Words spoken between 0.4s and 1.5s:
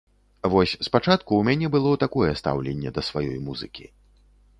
Вось спачатку ў